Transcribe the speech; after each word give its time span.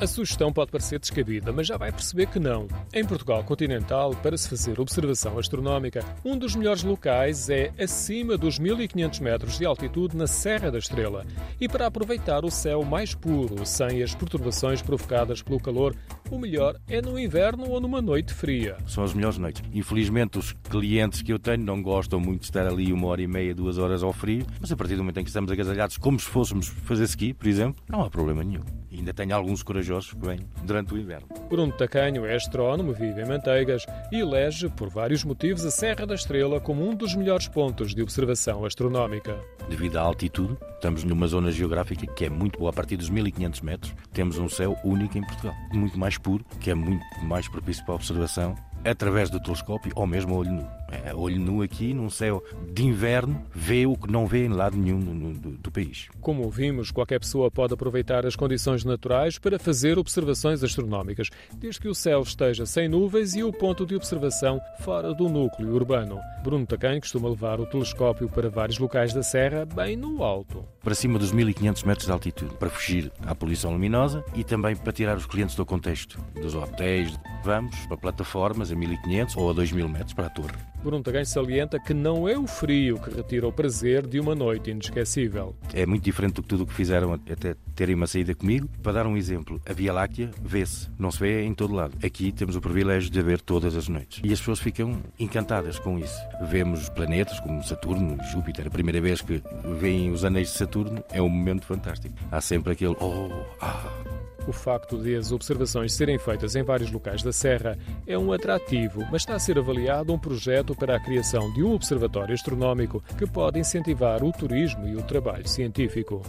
A 0.00 0.06
sugestão 0.06 0.50
pode 0.50 0.70
parecer 0.70 0.98
descabida, 0.98 1.52
mas 1.52 1.66
já 1.66 1.76
vai 1.76 1.92
perceber 1.92 2.24
que 2.28 2.40
não. 2.40 2.66
Em 2.90 3.04
Portugal 3.04 3.44
continental, 3.44 4.16
para 4.22 4.34
se 4.34 4.48
fazer 4.48 4.80
observação 4.80 5.38
astronómica, 5.38 6.02
um 6.24 6.38
dos 6.38 6.56
melhores 6.56 6.82
locais 6.82 7.50
é 7.50 7.70
acima 7.78 8.38
dos 8.38 8.58
1500 8.58 9.20
metros 9.20 9.58
de 9.58 9.66
altitude 9.66 10.16
na 10.16 10.26
Serra 10.26 10.70
da 10.70 10.78
Estrela 10.78 11.26
e 11.60 11.68
para 11.68 11.84
aproveitar 11.84 12.46
o 12.46 12.50
céu 12.50 12.82
mais 12.82 13.14
puro, 13.14 13.66
sem 13.66 14.02
as 14.02 14.14
perturbações 14.14 14.80
provocadas 14.80 15.42
pelo 15.42 15.60
calor, 15.60 15.94
o 16.36 16.38
melhor 16.38 16.76
é 16.88 17.00
no 17.00 17.18
inverno 17.18 17.68
ou 17.68 17.80
numa 17.80 18.00
noite 18.00 18.32
fria. 18.32 18.76
São 18.86 19.04
as 19.04 19.14
melhores 19.14 19.38
noites. 19.38 19.62
Infelizmente, 19.72 20.38
os 20.38 20.52
clientes 20.52 21.22
que 21.22 21.32
eu 21.32 21.38
tenho 21.38 21.64
não 21.64 21.82
gostam 21.82 22.20
muito 22.20 22.40
de 22.40 22.46
estar 22.46 22.66
ali 22.66 22.92
uma 22.92 23.08
hora 23.08 23.22
e 23.22 23.26
meia, 23.26 23.54
duas 23.54 23.78
horas 23.78 24.02
ao 24.02 24.12
frio, 24.12 24.46
mas 24.60 24.70
a 24.72 24.76
partir 24.76 24.96
do 24.96 25.02
momento 25.02 25.20
em 25.20 25.24
que 25.24 25.30
estamos 25.30 25.50
agasalhados, 25.50 25.96
como 25.96 26.18
se 26.18 26.26
fôssemos 26.26 26.68
fazer 26.68 27.04
ski, 27.04 27.34
por 27.34 27.46
exemplo, 27.46 27.82
não 27.88 28.02
há 28.02 28.10
problema 28.10 28.42
nenhum. 28.44 28.62
E 28.90 28.96
ainda 28.96 29.14
tenho 29.14 29.34
alguns 29.34 29.62
corajosos 29.62 30.12
que 30.12 30.26
vêm 30.26 30.40
durante 30.64 30.92
o 30.92 30.98
inverno. 30.98 31.28
Bruno 31.48 31.72
Tacanho 31.72 32.26
é 32.26 32.34
astrónomo, 32.34 32.92
vive 32.92 33.22
em 33.22 33.26
Manteigas 33.26 33.86
e 34.10 34.16
elege, 34.16 34.68
por 34.68 34.88
vários 34.88 35.22
motivos, 35.24 35.64
a 35.64 35.70
Serra 35.70 36.06
da 36.06 36.14
Estrela 36.14 36.60
como 36.60 36.88
um 36.88 36.94
dos 36.94 37.14
melhores 37.14 37.46
pontos 37.46 37.94
de 37.94 38.02
observação 38.02 38.64
astronómica. 38.64 39.38
Devido 39.68 39.96
à 39.98 40.02
altitude, 40.02 40.56
estamos 40.74 41.04
numa 41.04 41.28
zona 41.28 41.52
geográfica 41.52 42.06
que 42.06 42.24
é 42.24 42.30
muito 42.30 42.58
boa. 42.58 42.70
A 42.70 42.72
partir 42.72 42.96
dos 42.96 43.08
1500 43.08 43.60
metros, 43.60 43.94
temos 44.12 44.38
um 44.38 44.48
céu 44.48 44.76
único 44.84 45.16
em 45.16 45.22
Portugal. 45.22 45.54
Muito 45.72 45.98
mais 45.98 46.18
puro, 46.20 46.44
que 46.60 46.70
é 46.70 46.74
muito 46.74 47.04
mais 47.22 47.48
propício 47.48 47.84
para 47.84 47.94
a 47.94 47.96
observação 47.96 48.54
através 48.84 49.28
do 49.30 49.40
telescópio 49.40 49.92
ou 49.94 50.06
mesmo 50.06 50.34
a 50.34 50.38
olho 50.38 50.52
nu. 50.52 50.79
É, 50.90 51.14
olho 51.14 51.38
nu 51.38 51.62
aqui, 51.62 51.94
num 51.94 52.10
céu 52.10 52.42
de 52.72 52.84
inverno, 52.84 53.44
vê 53.54 53.86
o 53.86 53.96
que 53.96 54.10
não 54.10 54.26
vê 54.26 54.44
em 54.44 54.48
lado 54.48 54.76
nenhum 54.76 54.98
do, 54.98 55.38
do, 55.38 55.50
do, 55.58 55.70
país. 55.70 56.08
Como 56.20 56.42
ouvimos, 56.42 56.90
qualquer 56.90 57.20
pessoa 57.20 57.50
pode 57.50 57.74
aproveitar 57.74 58.26
as 58.26 58.34
condições 58.34 58.84
naturais 58.84 59.38
para 59.38 59.58
fazer 59.58 59.98
observações 59.98 60.64
astronómicas, 60.64 61.28
desde 61.54 61.80
que 61.80 61.88
o 61.88 61.94
céu 61.94 62.22
esteja 62.22 62.66
sem 62.66 62.88
nuvens 62.88 63.34
e 63.34 63.42
o 63.44 63.52
ponto 63.52 63.86
de 63.86 63.94
observação 63.94 64.60
fora 64.80 65.14
do 65.14 65.28
núcleo 65.28 65.74
urbano. 65.74 66.18
Bruno 66.42 66.66
Tacanho 66.66 67.00
costuma 67.00 67.28
levar 67.28 67.60
o 67.60 67.66
telescópio 67.66 68.28
para 68.28 68.48
vários 68.48 68.78
locais 68.78 69.12
da 69.12 69.22
Serra, 69.22 69.64
bem 69.64 69.96
no 69.96 70.24
alto. 70.24 70.64
Para 70.82 70.94
cima 70.94 71.18
dos 71.18 71.30
1500 71.30 71.84
metros 71.84 72.06
de 72.06 72.12
altitude, 72.12 72.54
para 72.56 72.70
fugir 72.70 73.12
à 73.26 73.34
poluição 73.34 73.70
luminosa 73.70 74.24
e 74.34 74.42
também 74.42 74.74
para 74.74 74.92
tirar 74.92 75.16
os 75.16 75.26
clientes 75.26 75.54
do 75.54 75.64
contexto 75.64 76.18
dos 76.40 76.54
hotéis. 76.54 77.18
Vamos 77.44 77.76
para 77.86 77.96
plataformas 77.96 78.72
a 78.72 78.74
1500 78.74 79.36
ou 79.36 79.50
a 79.50 79.52
2000 79.52 79.88
metros 79.88 80.14
para 80.14 80.26
a 80.26 80.30
torre. 80.30 80.56
Bruno 80.82 81.02
Taganho 81.02 81.26
salienta 81.26 81.78
que 81.78 81.92
não 81.92 82.26
é 82.26 82.38
o 82.38 82.46
frio 82.46 82.98
que 82.98 83.14
retira 83.14 83.46
o 83.46 83.52
prazer 83.52 84.06
de 84.06 84.18
uma 84.18 84.34
noite 84.34 84.70
inesquecível. 84.70 85.54
É 85.74 85.84
muito 85.84 86.02
diferente 86.02 86.34
do 86.34 86.42
que 86.42 86.48
tudo 86.48 86.64
o 86.64 86.66
que 86.66 86.72
fizeram 86.72 87.12
até 87.12 87.54
terem 87.74 87.94
uma 87.94 88.06
saída 88.06 88.34
comigo. 88.34 88.68
Para 88.82 88.92
dar 88.92 89.06
um 89.06 89.16
exemplo, 89.16 89.60
a 89.68 89.72
Via 89.74 89.92
Láctea 89.92 90.30
vê-se, 90.42 90.88
não 90.98 91.10
se 91.10 91.18
vê 91.18 91.44
em 91.44 91.52
todo 91.52 91.74
lado. 91.74 91.98
Aqui 92.04 92.32
temos 92.32 92.56
o 92.56 92.60
privilégio 92.60 93.10
de 93.10 93.22
ver 93.22 93.40
todas 93.42 93.76
as 93.76 93.88
noites. 93.88 94.22
E 94.24 94.32
as 94.32 94.38
pessoas 94.38 94.58
ficam 94.58 95.02
encantadas 95.18 95.78
com 95.78 95.98
isso. 95.98 96.18
Vemos 96.48 96.88
planetas 96.88 97.38
como 97.40 97.62
Saturno, 97.62 98.16
Júpiter. 98.32 98.66
A 98.66 98.70
primeira 98.70 99.00
vez 99.00 99.20
que 99.20 99.42
veem 99.78 100.10
os 100.10 100.24
anéis 100.24 100.48
de 100.48 100.54
Saturno 100.54 101.04
é 101.10 101.20
um 101.20 101.28
momento 101.28 101.66
fantástico. 101.66 102.14
Há 102.32 102.40
sempre 102.40 102.72
aquele 102.72 102.96
oh, 103.00 103.28
ah, 103.60 104.19
o 104.46 104.52
facto 104.52 104.96
de 104.96 105.16
as 105.16 105.32
observações 105.32 105.92
serem 105.92 106.18
feitas 106.18 106.54
em 106.56 106.62
vários 106.62 106.90
locais 106.90 107.22
da 107.22 107.32
Serra 107.32 107.78
é 108.06 108.18
um 108.18 108.32
atrativo, 108.32 109.00
mas 109.10 109.22
está 109.22 109.34
a 109.34 109.38
ser 109.38 109.58
avaliado 109.58 110.12
um 110.12 110.18
projeto 110.18 110.74
para 110.74 110.96
a 110.96 111.00
criação 111.00 111.52
de 111.52 111.62
um 111.62 111.74
observatório 111.74 112.34
astronómico 112.34 113.02
que 113.16 113.26
pode 113.26 113.58
incentivar 113.58 114.22
o 114.24 114.32
turismo 114.32 114.86
e 114.86 114.96
o 114.96 115.02
trabalho 115.02 115.48
científico. 115.48 116.22